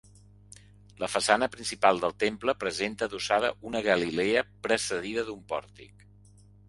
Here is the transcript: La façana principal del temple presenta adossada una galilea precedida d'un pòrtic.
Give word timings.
La 1.03 1.09
façana 1.15 1.49
principal 1.55 2.01
del 2.05 2.15
temple 2.23 2.55
presenta 2.63 3.09
adossada 3.09 3.51
una 3.73 3.83
galilea 3.89 4.43
precedida 4.69 5.27
d'un 5.29 5.45
pòrtic. 5.53 6.09